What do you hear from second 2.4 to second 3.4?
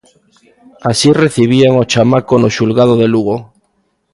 xulgado de Lugo.